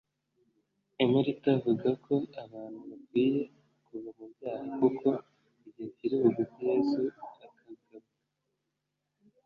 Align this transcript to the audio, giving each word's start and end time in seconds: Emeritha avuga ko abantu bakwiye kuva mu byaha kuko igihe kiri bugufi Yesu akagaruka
Emeritha 1.03 1.49
avuga 1.57 1.89
ko 2.05 2.15
abantu 2.43 2.79
bakwiye 2.89 3.41
kuva 3.85 4.09
mu 4.17 4.25
byaha 4.33 4.63
kuko 4.79 5.07
igihe 5.67 5.89
kiri 5.97 6.15
bugufi 6.21 6.57
Yesu 6.69 7.01
akagaruka 7.27 7.95